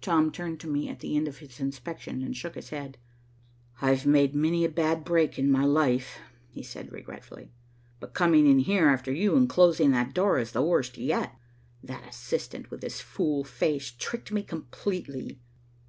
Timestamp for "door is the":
10.14-10.62